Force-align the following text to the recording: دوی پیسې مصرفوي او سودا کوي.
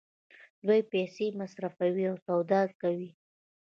دوی 0.67 0.81
پیسې 0.91 1.25
مصرفوي 1.39 2.05
او 2.11 2.15
سودا 2.25 2.61
کوي. 2.81 3.09